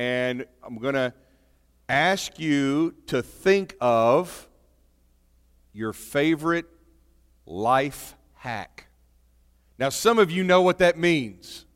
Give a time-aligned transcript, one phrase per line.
[0.00, 1.12] and I'm going to
[1.86, 4.48] ask you to think of
[5.74, 6.64] your favorite
[7.44, 8.86] life hack.
[9.78, 11.66] Now, some of you know what that means.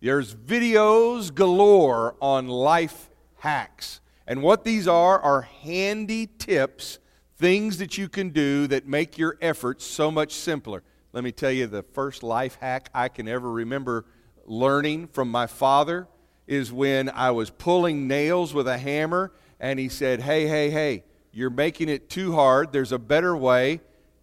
[0.00, 3.10] There's videos galore on life
[3.40, 4.00] hacks.
[4.26, 6.98] And what these are are handy tips,
[7.36, 10.82] things that you can do that make your efforts so much simpler.
[11.12, 14.06] Let me tell you the first life hack I can ever remember
[14.46, 16.08] learning from my father
[16.48, 21.04] is when I was pulling nails with a hammer and he said, Hey, hey, hey,
[21.30, 22.72] you're making it too hard.
[22.72, 23.80] There's a better way.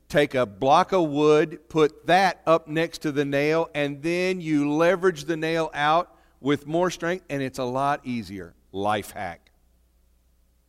[0.10, 4.72] Take a block of wood, put that up next to the nail, and then you
[4.72, 8.54] leverage the nail out with more strength, and it's a lot easier.
[8.72, 9.52] Life hack.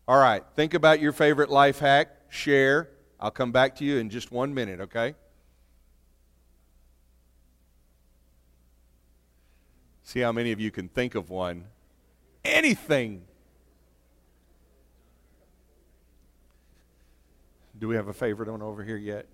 [0.09, 2.09] All right, think about your favorite life hack.
[2.31, 2.89] Share.
[3.21, 5.15] I'll come back to you in just one minute, okay?
[10.07, 11.65] See how many of you can think of one.
[12.45, 13.25] Anything.
[17.77, 19.27] Do we have a favorite one over here yet?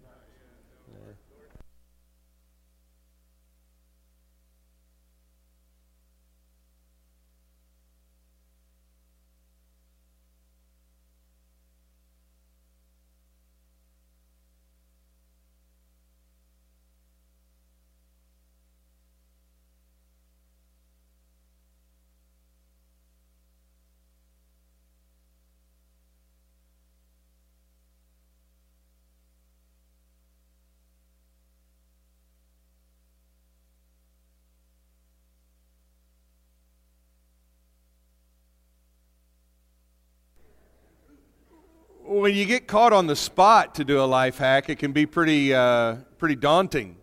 [42.23, 45.07] When you get caught on the spot to do a life hack, it can be
[45.07, 46.97] pretty, uh, pretty daunting.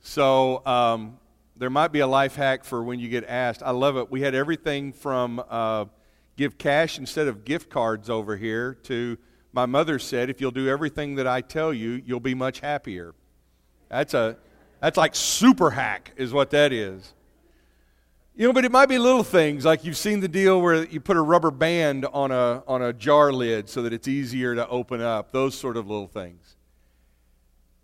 [0.00, 1.18] So um,
[1.56, 3.64] there might be a life hack for when you get asked.
[3.64, 4.12] I love it.
[4.12, 5.86] We had everything from uh,
[6.36, 9.18] give cash instead of gift cards over here to
[9.52, 13.16] my mother said, if you'll do everything that I tell you, you'll be much happier.
[13.88, 14.36] That's a
[14.80, 17.12] that's like super hack is what that is.
[18.38, 21.00] You know, but it might be little things like you've seen the deal where you
[21.00, 24.68] put a rubber band on a, on a jar lid so that it's easier to
[24.68, 26.54] open up, those sort of little things.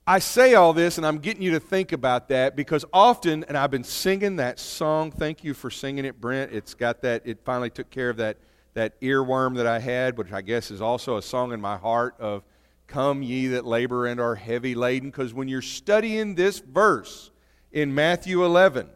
[0.06, 3.58] I say all this and I'm getting you to think about that because often, and
[3.58, 6.52] I've been singing that song, thank you for singing it, Brent.
[6.52, 8.36] It's got that, it finally took care of that,
[8.74, 12.14] that earworm that I had, which I guess is also a song in my heart
[12.20, 12.44] of
[12.86, 15.10] Come ye that labor and are heavy laden.
[15.10, 17.32] Because when you're studying this verse
[17.72, 18.88] in Matthew 11,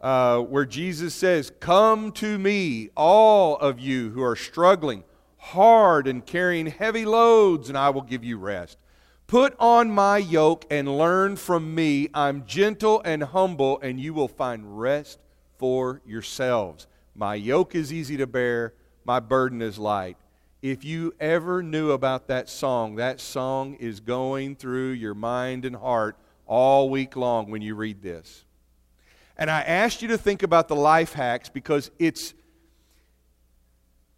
[0.00, 5.04] uh, where Jesus says, Come to me, all of you who are struggling
[5.38, 8.78] hard and carrying heavy loads, and I will give you rest.
[9.26, 12.08] Put on my yoke and learn from me.
[12.14, 15.18] I'm gentle and humble, and you will find rest
[15.58, 16.86] for yourselves.
[17.14, 20.16] My yoke is easy to bear, my burden is light.
[20.60, 25.76] If you ever knew about that song, that song is going through your mind and
[25.76, 26.16] heart
[26.46, 28.44] all week long when you read this.
[29.38, 32.34] And I asked you to think about the life hacks because it's,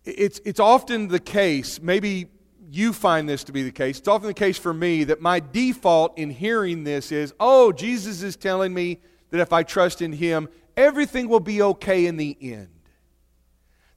[0.04, 2.28] it's, it's often the case, maybe
[2.70, 5.40] you find this to be the case, it's often the case for me that my
[5.40, 9.00] default in hearing this is, oh, Jesus is telling me
[9.30, 12.68] that if I trust in Him, everything will be okay in the end.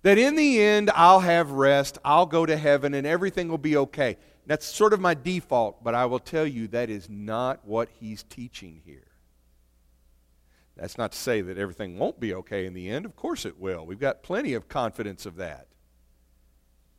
[0.01, 3.77] That in the end, I'll have rest, I'll go to heaven, and everything will be
[3.77, 4.17] okay.
[4.45, 8.23] That's sort of my default, but I will tell you that is not what He's
[8.23, 9.12] teaching here.
[10.75, 13.05] That's not to say that everything won't be okay in the end.
[13.05, 13.85] Of course it will.
[13.85, 15.67] We've got plenty of confidence of that.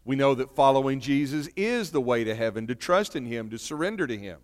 [0.04, 3.58] We know that following Jesus is the way to heaven, to trust in Him, to
[3.58, 4.38] surrender to Him.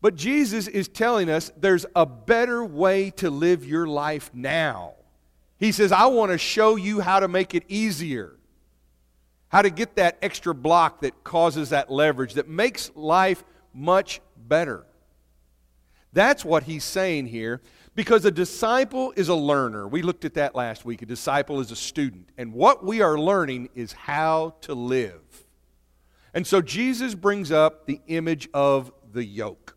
[0.00, 4.94] But Jesus is telling us there's a better way to live your life now.
[5.58, 8.36] He says, I want to show you how to make it easier,
[9.48, 14.86] how to get that extra block that causes that leverage, that makes life much better.
[16.12, 17.60] That's what he's saying here.
[17.98, 19.88] Because a disciple is a learner.
[19.88, 21.02] We looked at that last week.
[21.02, 22.28] A disciple is a student.
[22.38, 25.44] And what we are learning is how to live.
[26.32, 29.76] And so Jesus brings up the image of the yoke.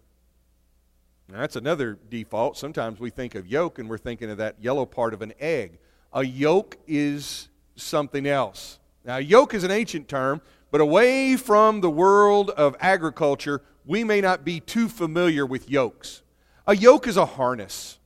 [1.29, 2.59] Now, that's another default.
[2.59, 5.79] Sometimes we think of yoke and we're thinking of that yellow part of an egg.
[6.13, 8.77] A yoke is something else.
[9.03, 14.21] Now, yoke is an ancient term, but away from the world of agriculture, we may
[14.21, 16.21] not be too familiar with yokes.
[16.67, 17.97] A yoke is a harness.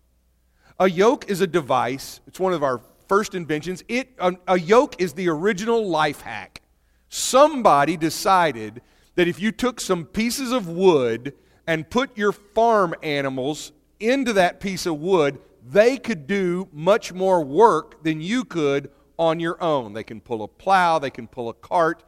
[0.78, 3.84] A yoke is a device, it's one of our first inventions.
[3.88, 6.62] It, a, a yoke is the original life hack.
[7.08, 8.82] Somebody decided
[9.16, 11.34] that if you took some pieces of wood
[11.66, 17.42] and put your farm animals into that piece of wood, they could do much more
[17.42, 19.94] work than you could on your own.
[19.94, 22.04] They can pull a plow, they can pull a cart.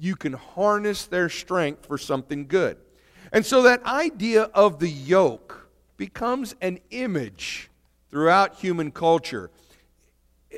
[0.00, 2.78] You can harness their strength for something good.
[3.30, 7.70] And so that idea of the yoke becomes an image
[8.10, 9.50] throughout human culture.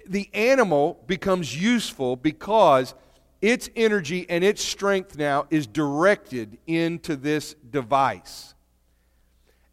[0.06, 2.94] The animal becomes useful because
[3.40, 8.54] its energy and its strength now is directed into this device.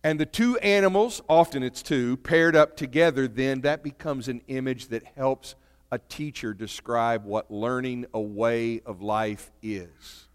[0.03, 4.89] And the two animals, often it's two, paired up together, then that becomes an image
[4.89, 5.55] that helps
[5.91, 10.27] a teacher describe what learning a way of life is.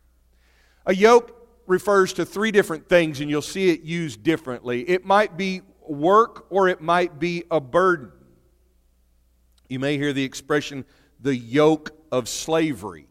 [0.86, 1.36] A yoke
[1.68, 4.82] refers to three different things, and you'll see it used differently.
[4.88, 8.12] It might be work or it might be a burden.
[9.68, 10.84] You may hear the expression,
[11.20, 13.06] the yoke of slavery.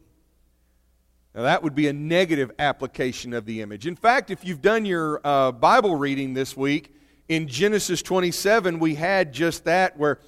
[1.34, 3.86] Now, that would be a negative application of the image.
[3.86, 6.94] In fact, if you've done your uh, Bible reading this week,
[7.28, 10.18] in Genesis 27, we had just that where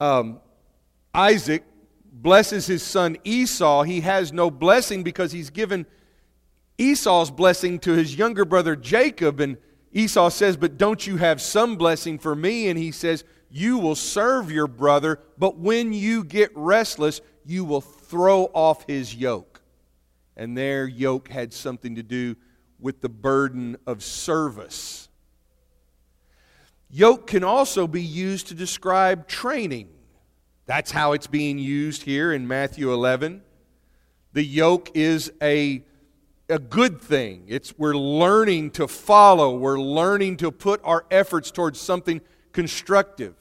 [0.00, 0.40] um,
[1.14, 1.62] Isaac
[2.12, 3.84] blesses his son Esau.
[3.84, 5.86] He has no blessing because he's given
[6.78, 9.38] Esau's blessing to his younger brother Jacob.
[9.38, 9.56] And
[9.96, 12.68] Esau says, But don't you have some blessing for me?
[12.68, 17.80] And he says, You will serve your brother, but when you get restless, you will
[17.80, 19.56] throw off his yoke
[20.36, 22.36] and their yoke had something to do
[22.78, 25.08] with the burden of service.
[26.90, 29.88] Yoke can also be used to describe training.
[30.66, 33.42] That's how it's being used here in Matthew 11.
[34.34, 35.82] The yoke is a,
[36.48, 37.44] a good thing.
[37.48, 42.20] It's, we're learning to follow, we're learning to put our efforts towards something
[42.52, 43.34] constructive.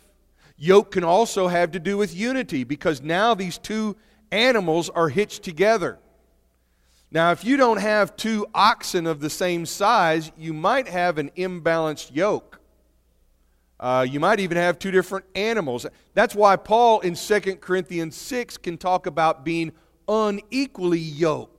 [0.58, 3.96] Yoke can also have to do with unity because now these two
[4.32, 6.00] animals are hitched together.
[7.12, 11.30] Now, if you don't have two oxen of the same size, you might have an
[11.38, 12.60] imbalanced yoke.
[13.80, 15.86] Uh, you might even have two different animals.
[16.14, 19.72] That's why Paul in 2 Corinthians 6 can talk about being
[20.08, 21.55] unequally yoked.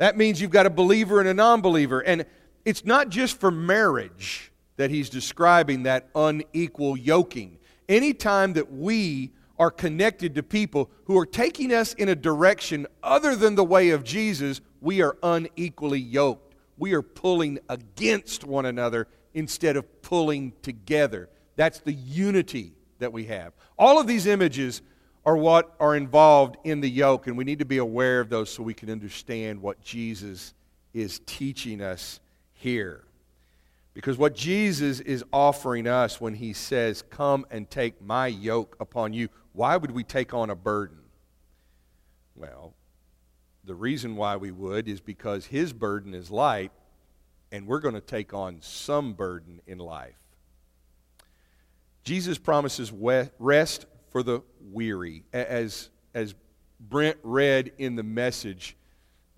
[0.00, 2.00] That means you've got a believer and a non believer.
[2.00, 2.24] And
[2.64, 7.58] it's not just for marriage that he's describing that unequal yoking.
[7.86, 13.36] Anytime that we are connected to people who are taking us in a direction other
[13.36, 16.54] than the way of Jesus, we are unequally yoked.
[16.78, 21.28] We are pulling against one another instead of pulling together.
[21.56, 23.52] That's the unity that we have.
[23.78, 24.80] All of these images
[25.24, 28.50] are what are involved in the yoke, and we need to be aware of those
[28.50, 30.54] so we can understand what Jesus
[30.94, 32.20] is teaching us
[32.54, 33.04] here.
[33.92, 39.12] Because what Jesus is offering us when he says, Come and take my yoke upon
[39.12, 40.98] you, why would we take on a burden?
[42.34, 42.72] Well,
[43.64, 46.72] the reason why we would is because his burden is light,
[47.52, 50.14] and we're going to take on some burden in life.
[52.04, 52.92] Jesus promises
[53.38, 55.24] rest for the weary.
[55.32, 56.34] As, as
[56.78, 58.76] Brent read in the message,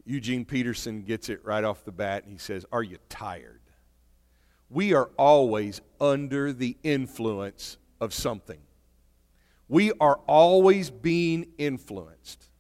[0.04, 3.60] Eugene Peterson gets it right off the bat, and he says, Are you tired?
[4.69, 8.58] We are always under the influence of something
[9.72, 12.50] we are always being influenced.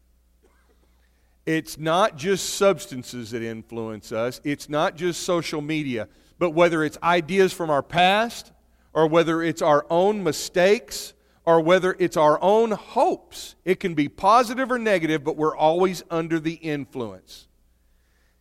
[1.44, 6.08] It's not just substances that influence us, it's not just social media,
[6.38, 8.52] but whether it's ideas from our past,
[8.94, 11.12] or whether it's our own mistakes,
[11.44, 13.56] or whether it's our own hopes.
[13.64, 17.48] It can be positive or negative, but we're always under the influence.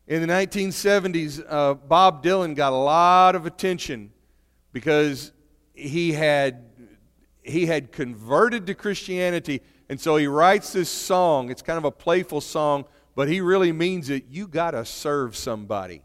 [0.07, 4.11] In the 1970s, uh, Bob Dylan got a lot of attention
[4.73, 5.31] because
[5.73, 6.65] he had
[7.43, 11.49] he had converted to Christianity, and so he writes this song.
[11.49, 14.25] It's kind of a playful song, but he really means it.
[14.29, 16.03] You got to serve somebody.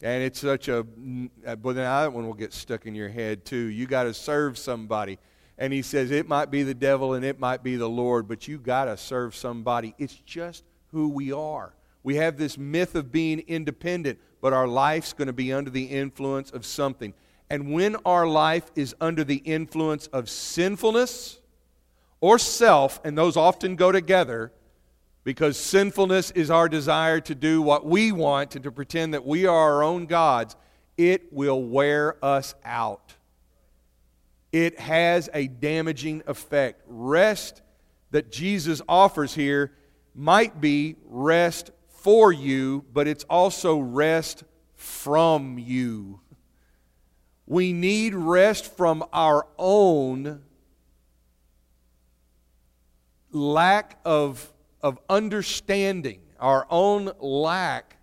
[0.00, 3.56] And it's such a, but then that one will get stuck in your head too.
[3.56, 5.18] You got to serve somebody.
[5.58, 8.46] And he says, it might be the devil and it might be the Lord, but
[8.46, 9.94] you got to serve somebody.
[9.98, 11.74] It's just who we are.
[12.04, 15.84] We have this myth of being independent, but our life's going to be under the
[15.84, 17.12] influence of something.
[17.50, 21.40] And when our life is under the influence of sinfulness
[22.20, 24.52] or self, and those often go together,
[25.24, 29.44] because sinfulness is our desire to do what we want and to pretend that we
[29.44, 30.56] are our own gods,
[30.96, 33.14] it will wear us out.
[34.52, 36.82] It has a damaging effect.
[36.86, 37.62] Rest
[38.10, 39.72] that Jesus offers here
[40.14, 46.20] might be rest for you, but it's also rest from you.
[47.46, 50.42] We need rest from our own
[53.32, 54.52] lack of,
[54.82, 57.96] of understanding, our own lack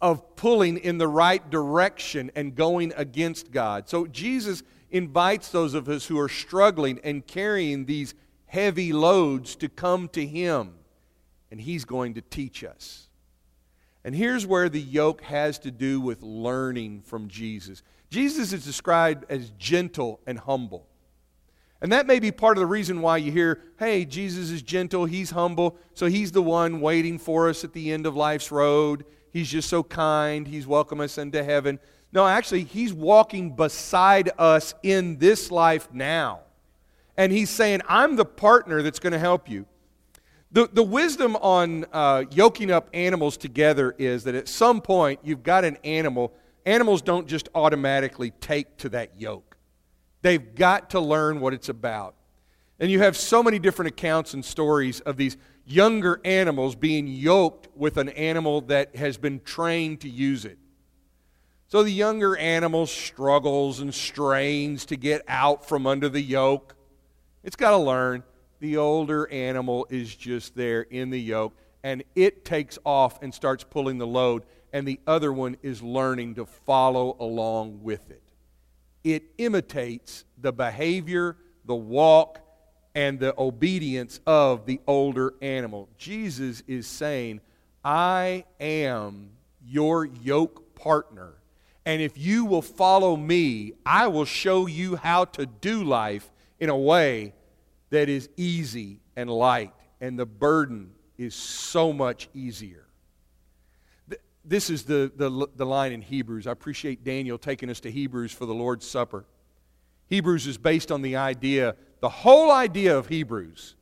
[0.00, 3.88] of pulling in the right direction and going against God.
[3.88, 4.62] So Jesus
[4.92, 8.14] invites those of us who are struggling and carrying these
[8.46, 10.74] heavy loads to come to Him,
[11.50, 13.08] and He's going to teach us.
[14.04, 17.82] And here's where the yoke has to do with learning from Jesus.
[18.10, 20.86] Jesus is described as gentle and humble.
[21.80, 25.04] And that may be part of the reason why you hear, hey, Jesus is gentle,
[25.04, 29.04] he's humble, so he's the one waiting for us at the end of life's road.
[29.32, 31.80] He's just so kind, he's welcome us into heaven.
[32.12, 36.40] No, actually, he's walking beside us in this life now.
[37.16, 39.66] And he's saying, I'm the partner that's going to help you.
[40.50, 45.42] The, the wisdom on uh, yoking up animals together is that at some point you've
[45.42, 46.34] got an animal.
[46.66, 49.56] Animals don't just automatically take to that yoke,
[50.20, 52.14] they've got to learn what it's about.
[52.78, 57.68] And you have so many different accounts and stories of these younger animals being yoked
[57.76, 60.58] with an animal that has been trained to use it.
[61.72, 66.76] So the younger animal struggles and strains to get out from under the yoke.
[67.42, 68.24] It's got to learn.
[68.60, 73.64] The older animal is just there in the yoke, and it takes off and starts
[73.64, 74.42] pulling the load,
[74.74, 78.22] and the other one is learning to follow along with it.
[79.02, 82.38] It imitates the behavior, the walk,
[82.94, 85.88] and the obedience of the older animal.
[85.96, 87.40] Jesus is saying,
[87.82, 89.30] I am
[89.64, 91.36] your yoke partner.
[91.84, 96.70] And if you will follow me, I will show you how to do life in
[96.70, 97.34] a way
[97.90, 102.86] that is easy and light, and the burden is so much easier.
[104.44, 106.46] This is the, the, the line in Hebrews.
[106.46, 109.24] I appreciate Daniel taking us to Hebrews for the Lord's Supper.
[110.08, 113.76] Hebrews is based on the idea, the whole idea of Hebrews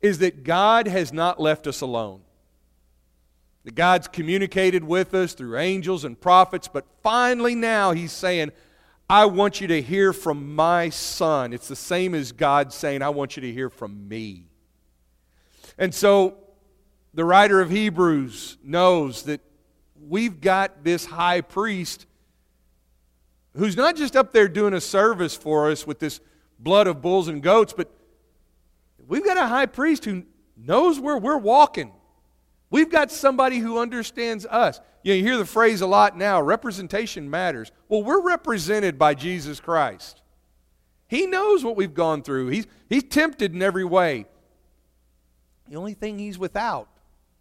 [0.00, 2.22] is that God has not left us alone.
[3.64, 8.52] That God's communicated with us through angels and prophets, but finally now He's saying,
[9.08, 11.52] I want you to hear from my Son.
[11.52, 14.46] It's the same as God saying, I want you to hear from me.
[15.76, 16.36] And so
[17.12, 19.40] the writer of Hebrews knows that
[20.00, 22.06] we've got this high priest
[23.56, 26.20] who's not just up there doing a service for us with this
[26.58, 27.90] blood of bulls and goats, but
[29.08, 30.22] we've got a high priest who
[30.56, 31.92] knows where we're walking.
[32.70, 34.80] We've got somebody who understands us.
[35.02, 37.72] You, know, you hear the phrase a lot now representation matters.
[37.88, 40.22] Well, we're represented by Jesus Christ.
[41.08, 44.26] He knows what we've gone through, he's, he's tempted in every way.
[45.68, 46.88] The only thing he's without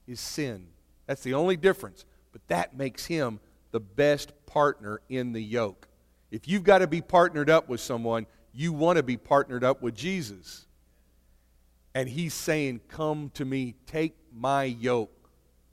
[0.08, 0.68] is sin.
[1.08, 2.06] That's the only difference.
[2.32, 3.40] But that makes him
[3.72, 5.88] the best partner in the yoke.
[6.32, 9.82] If you've got to be partnered up with someone, you want to be partnered up
[9.82, 10.68] with Jesus.
[11.96, 15.19] And he's saying, Come to me, take my yoke,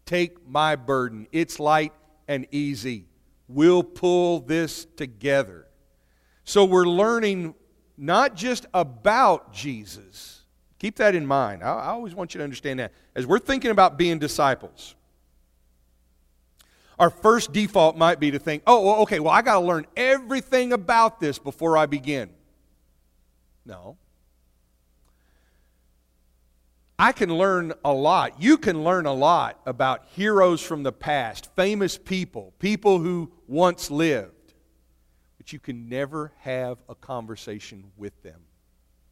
[0.06, 1.26] take my burden.
[1.32, 1.92] It's light
[2.26, 3.06] and easy.
[3.48, 5.66] We'll pull this together.
[6.44, 7.54] So we're learning
[7.96, 10.42] not just about Jesus.
[10.78, 11.62] Keep that in mind.
[11.62, 12.92] I, I always want you to understand that.
[13.14, 14.94] As we're thinking about being disciples,
[16.98, 19.86] our first default might be to think, oh, well, okay, well, I got to learn
[19.96, 22.30] everything about this before I begin.
[23.64, 23.96] No.
[26.98, 28.40] I can learn a lot.
[28.40, 33.90] You can learn a lot about heroes from the past, famous people, people who once
[33.90, 34.54] lived.
[35.36, 38.40] But you can never have a conversation with them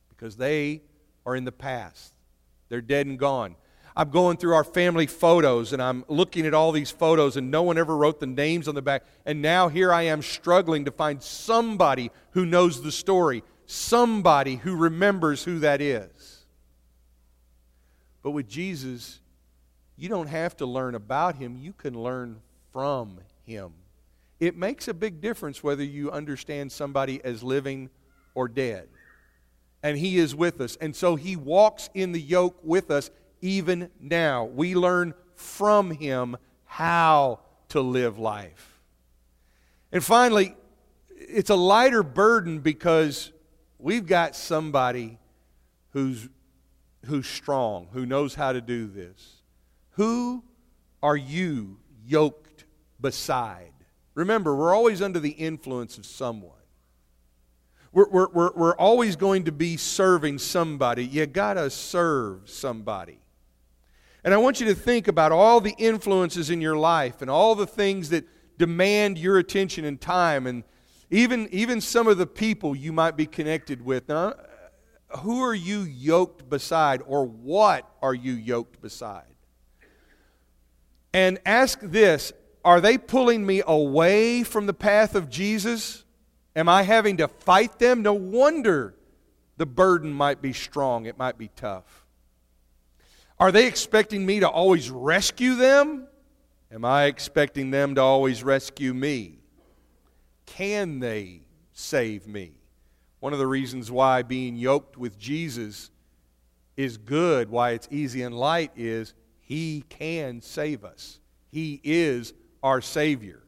[0.08, 0.82] because they
[1.26, 2.14] are in the past.
[2.70, 3.56] They're dead and gone.
[3.96, 7.62] I'm going through our family photos and I'm looking at all these photos and no
[7.62, 9.04] one ever wrote the names on the back.
[9.26, 14.74] And now here I am struggling to find somebody who knows the story, somebody who
[14.74, 16.33] remembers who that is.
[18.24, 19.20] But with Jesus,
[19.96, 22.40] you don't have to learn about him, you can learn
[22.72, 23.74] from him.
[24.40, 27.90] It makes a big difference whether you understand somebody as living
[28.34, 28.88] or dead.
[29.82, 30.76] And he is with us.
[30.80, 34.44] And so he walks in the yoke with us even now.
[34.44, 38.80] We learn from him how to live life.
[39.92, 40.56] And finally,
[41.10, 43.32] it's a lighter burden because
[43.78, 45.18] we've got somebody
[45.90, 46.28] who's,
[47.04, 49.42] who's strong, who knows how to do this.
[49.92, 50.42] Who
[51.02, 52.64] are you yoked
[53.00, 53.72] beside?
[54.14, 56.52] Remember, we're always under the influence of someone.
[57.92, 61.04] We're, we're, we're, we're always going to be serving somebody.
[61.04, 63.20] You got to serve somebody.
[64.24, 67.54] And I want you to think about all the influences in your life and all
[67.54, 68.24] the things that
[68.58, 70.64] demand your attention and time, and
[71.10, 74.08] even, even some of the people you might be connected with.
[74.08, 74.34] Now,
[75.18, 79.34] who are you yoked beside, or what are you yoked beside?
[81.12, 82.32] And ask this
[82.64, 86.04] Are they pulling me away from the path of Jesus?
[86.56, 88.02] Am I having to fight them?
[88.02, 88.94] No wonder
[89.56, 92.04] the burden might be strong, it might be tough.
[93.38, 96.06] Are they expecting me to always rescue them?
[96.70, 99.38] Am I expecting them to always rescue me?
[100.46, 101.42] Can they
[101.72, 102.54] save me?
[103.24, 105.90] One of the reasons why being yoked with Jesus
[106.76, 111.20] is good, why it's easy and light, is He can save us.
[111.50, 113.42] He is our Savior.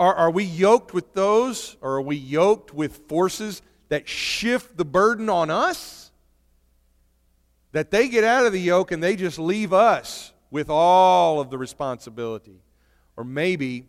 [0.00, 4.84] Are, are we yoked with those, or are we yoked with forces that shift the
[4.84, 6.10] burden on us?
[7.70, 11.50] That they get out of the yoke and they just leave us with all of
[11.50, 12.64] the responsibility.
[13.16, 13.86] Or maybe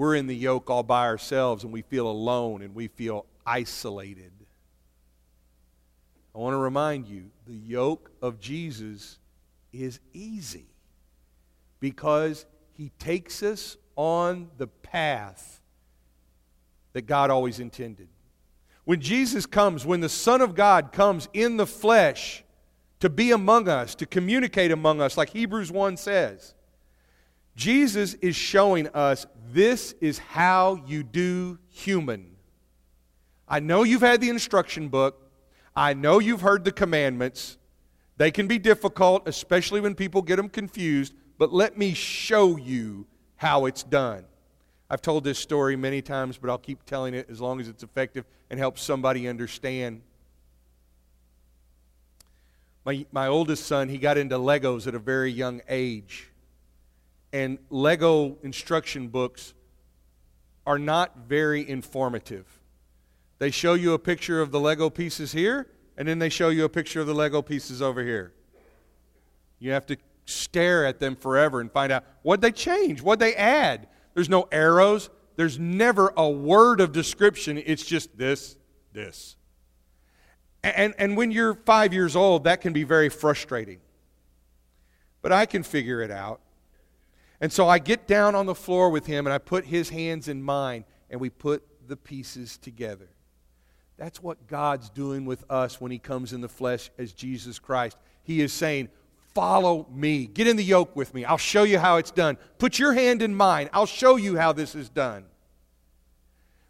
[0.00, 4.32] we're in the yoke all by ourselves and we feel alone and we feel isolated.
[6.34, 9.18] I want to remind you the yoke of Jesus
[9.74, 10.64] is easy
[11.80, 15.60] because he takes us on the path
[16.94, 18.08] that God always intended.
[18.86, 22.42] When Jesus comes, when the Son of God comes in the flesh
[23.00, 26.54] to be among us, to communicate among us, like Hebrews 1 says,
[27.56, 32.36] Jesus is showing us this is how you do human.
[33.48, 35.30] I know you've had the instruction book.
[35.74, 37.58] I know you've heard the commandments.
[38.16, 43.06] They can be difficult, especially when people get them confused, but let me show you
[43.36, 44.24] how it's done.
[44.88, 47.82] I've told this story many times, but I'll keep telling it as long as it's
[47.82, 50.02] effective and helps somebody understand.
[52.84, 56.29] My, my oldest son, he got into Legos at a very young age.
[57.32, 59.54] And Lego instruction books
[60.66, 62.60] are not very informative.
[63.38, 66.64] They show you a picture of the Lego pieces here, and then they show you
[66.64, 68.34] a picture of the Lego pieces over here.
[69.58, 69.96] You have to
[70.26, 73.88] stare at them forever and find out what they change, what they add.
[74.14, 77.62] There's no arrows, there's never a word of description.
[77.64, 78.56] It's just this,
[78.92, 79.36] this.
[80.62, 83.80] And, and when you're five years old, that can be very frustrating.
[85.22, 86.40] But I can figure it out.
[87.40, 90.28] And so I get down on the floor with him and I put his hands
[90.28, 93.08] in mine and we put the pieces together.
[93.96, 97.96] That's what God's doing with us when he comes in the flesh as Jesus Christ.
[98.22, 98.88] He is saying,
[99.34, 100.26] Follow me.
[100.26, 101.24] Get in the yoke with me.
[101.24, 102.36] I'll show you how it's done.
[102.58, 103.70] Put your hand in mine.
[103.72, 105.24] I'll show you how this is done.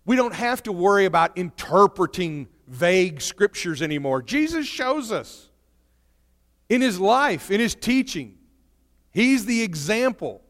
[0.05, 4.21] We don't have to worry about interpreting vague scriptures anymore.
[4.21, 5.49] Jesus shows us
[6.69, 8.37] in his life, in his teaching.
[9.13, 10.43] He's the example.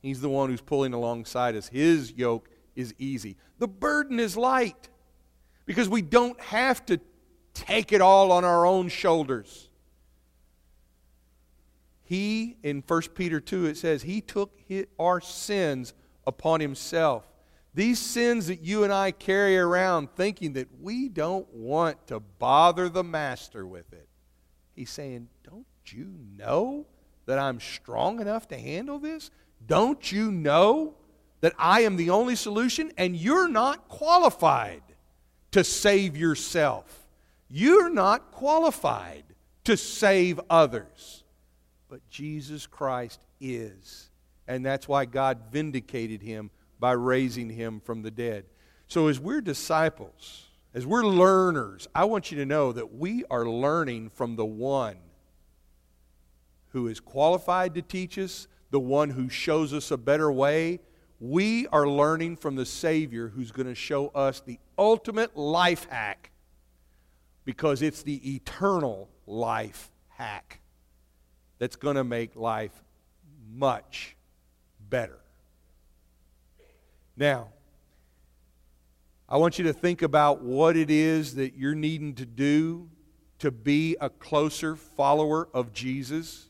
[0.00, 1.68] He's the one who's pulling alongside us.
[1.68, 3.36] His yoke is easy.
[3.58, 4.88] The burden is light
[5.64, 7.00] because we don't have to
[7.54, 9.68] take it all on our own shoulders.
[12.04, 14.56] He, in 1 Peter 2, it says, He took
[14.98, 15.92] our sins
[16.24, 17.26] upon Himself.
[17.74, 22.88] These sins that you and I carry around thinking that we don't want to bother
[22.88, 24.08] the Master with it.
[24.74, 26.86] He's saying, Don't you know
[27.26, 29.30] that I'm strong enough to handle this?
[29.64, 30.94] Don't you know
[31.40, 34.82] that I am the only solution and you're not qualified
[35.52, 37.06] to save yourself?
[37.48, 39.24] You're not qualified
[39.64, 41.24] to save others
[41.88, 44.10] but Jesus Christ is.
[44.48, 48.44] And that's why God vindicated him by raising him from the dead.
[48.88, 53.46] So, as we're disciples, as we're learners, I want you to know that we are
[53.46, 54.96] learning from the one
[56.68, 60.80] who is qualified to teach us, the one who shows us a better way.
[61.20, 66.30] We are learning from the Savior who's going to show us the ultimate life hack
[67.44, 70.60] because it's the eternal life hack
[71.58, 72.82] that's going to make life
[73.54, 74.16] much
[74.90, 75.18] better.
[77.16, 77.48] Now,
[79.28, 82.88] I want you to think about what it is that you're needing to do
[83.38, 86.48] to be a closer follower of Jesus.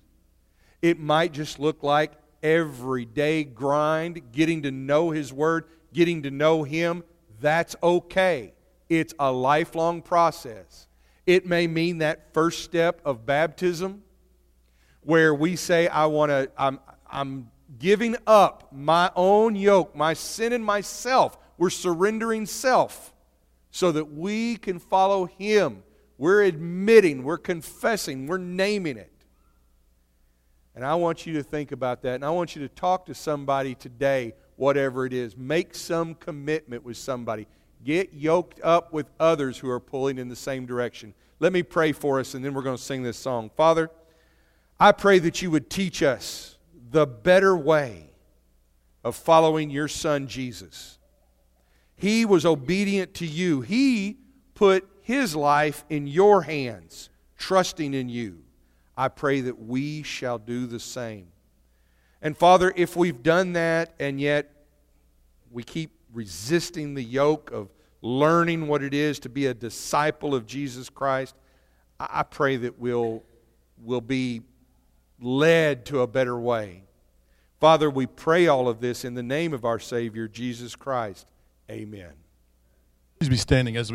[0.83, 2.13] It might just look like
[2.43, 7.03] everyday grind, getting to know His Word, getting to know Him.
[7.41, 8.53] That's okay.
[8.89, 10.87] It's a lifelong process.
[11.27, 14.03] It may mean that first step of baptism
[15.03, 16.79] where we say, I want to, I'm,
[17.11, 21.37] I'm giving up my own yoke, my sin and myself.
[21.59, 23.13] We're surrendering self
[23.71, 25.83] so that we can follow Him.
[26.19, 29.13] We're admitting, we're confessing, we're naming it.
[30.77, 32.17] And I want you to think about that.
[32.17, 35.35] And I want you to talk to somebody today, whatever it is.
[35.37, 37.47] Make some commitment with somebody.
[37.83, 41.15] Get yoked up with others who are pulling in the same direction.
[41.41, 43.51] Let me pray for us, and then we're going to sing this song.
[43.57, 43.91] Father,
[44.79, 46.59] I pray that you would teach us
[46.91, 48.11] the better way
[49.03, 50.99] of following your son Jesus.
[51.97, 53.63] He was obedient to you.
[53.63, 54.19] He
[54.55, 57.09] put his life in your hands,
[57.39, 58.43] trusting in you.
[58.97, 61.29] I pray that we shall do the same.
[62.23, 64.51] And Father, if we've done that and yet
[65.51, 67.69] we keep resisting the yoke of
[68.03, 71.35] learning what it is to be a disciple of Jesus Christ,
[72.01, 73.23] I pray that we'll,
[73.79, 74.43] we'll be
[75.21, 76.83] led to a better way.
[77.59, 81.27] Father, we pray all of this in the name of our Savior, Jesus Christ.
[81.71, 82.13] Amen.
[83.19, 83.95] Please be standing as we